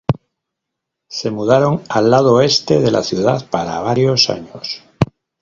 Se 1.11 1.29
mudaron 1.29 1.83
al 1.87 2.09
lado 2.09 2.33
oeste 2.33 2.79
de 2.81 2.89
la 2.89 3.03
ciudad 3.03 3.47
para 3.51 3.81
varios 3.81 4.31
años. 4.31 4.83